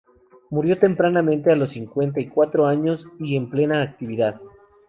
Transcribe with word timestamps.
Murió 0.49 0.79
tempranamente, 0.79 1.51
a 1.51 1.55
los 1.55 1.73
cincuenta 1.73 2.19
y 2.19 2.25
cuatro 2.27 2.65
años 2.65 3.05
y 3.19 3.35
en 3.35 3.51
plena 3.51 3.83
actividad. 3.83 4.41